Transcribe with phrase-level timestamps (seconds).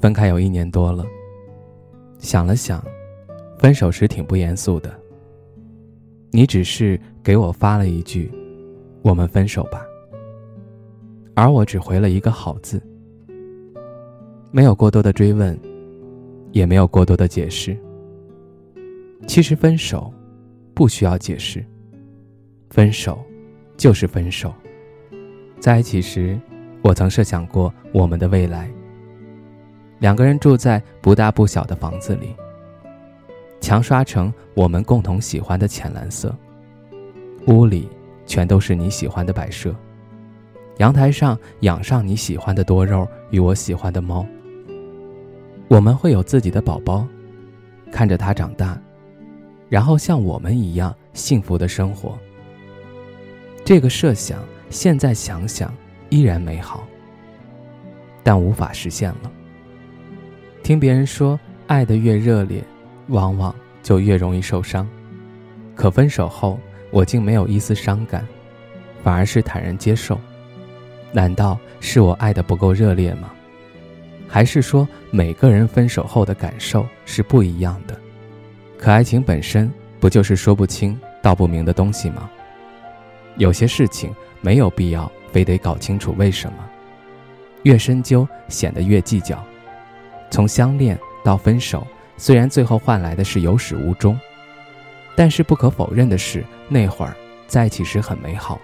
[0.00, 1.04] 分开有一年多了，
[2.18, 2.84] 想了想，
[3.58, 4.92] 分手时挺不严肃的。
[6.30, 8.30] 你只是给我发了一句
[9.02, 9.84] “我们分手吧”，
[11.34, 12.80] 而我只回了一个“好”字，
[14.52, 15.58] 没有过多的追问，
[16.52, 17.76] 也没有过多的解释。
[19.26, 20.12] 其实分手
[20.74, 21.64] 不需要解释，
[22.70, 23.18] 分手
[23.76, 24.54] 就是分手。
[25.58, 26.38] 在一起时，
[26.82, 28.70] 我曾设想过我们的未来。
[29.98, 32.34] 两个人住在不大不小的房子里，
[33.60, 36.34] 墙刷成我们共同喜欢的浅蓝色，
[37.46, 37.88] 屋里
[38.26, 39.74] 全都是你喜欢的摆设，
[40.76, 44.24] 阳台上养上你喜欢的多肉与我喜欢的猫。
[45.66, 47.06] 我们会有自己的宝宝，
[47.90, 48.80] 看着他长大，
[49.68, 52.16] 然后像我们一样幸福的生活。
[53.64, 54.38] 这个设想
[54.70, 55.74] 现在想想
[56.08, 56.86] 依然美好，
[58.22, 59.32] 但无法实现了。
[60.68, 62.62] 听别人说，爱的越热烈，
[63.06, 64.86] 往往就越容易受伤。
[65.74, 66.60] 可分手后，
[66.90, 68.22] 我竟没有一丝伤感，
[69.02, 70.20] 反而是坦然接受。
[71.10, 73.30] 难道是我爱的不够热烈吗？
[74.28, 77.98] 还是说每个人分手后的感受是不一样的？
[78.76, 82.28] 可爱情本身不就是说不清道不明的东西吗？
[83.38, 86.58] 有些事情没有必要非得搞清楚为什么，
[87.62, 89.42] 越深究显得越计较。
[90.30, 94.18] 从相恋到分手，虽然最后换来的是有始无终，
[95.16, 97.14] 但是不可否认的是，那会儿
[97.46, 98.60] 在一起时很美好。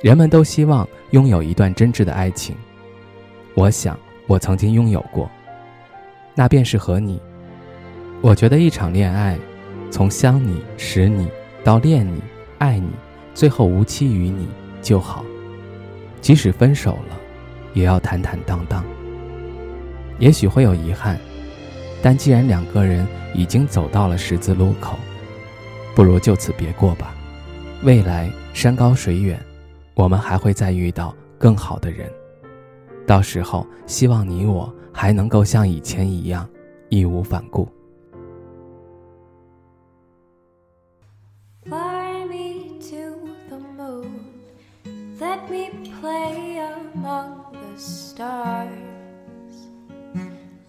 [0.00, 2.54] 人们都希望拥有一段真挚的爱情，
[3.54, 5.30] 我想我曾经拥有过，
[6.34, 7.20] 那便是和你。
[8.20, 9.38] 我觉得一场恋爱，
[9.90, 11.28] 从相你、识你
[11.62, 12.22] 到恋你、
[12.58, 12.90] 爱你，
[13.34, 14.46] 最后无期于你
[14.82, 15.24] 就好，
[16.20, 17.18] 即使分手了，
[17.72, 18.84] 也要坦坦荡荡。
[20.18, 21.18] 也许会有遗憾，
[22.02, 24.96] 但既然两个人已经走到了十字路口，
[25.94, 27.14] 不如就此别过吧。
[27.82, 29.38] 未来山高水远，
[29.94, 32.10] 我们还会再遇到更好的人。
[33.06, 36.48] 到时候，希望你我还能够像以前一样，
[36.88, 37.68] 义无反顾。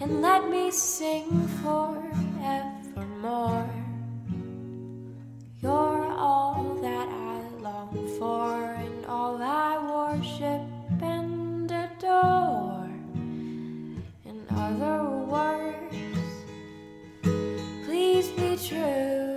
[0.00, 2.14] and let me sing forevermore.
[5.62, 10.62] You're all that I long for and all I worship
[11.02, 12.90] and adore.
[14.24, 15.02] In other
[15.34, 15.96] words,
[17.84, 19.33] please be true.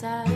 [0.00, 0.35] die.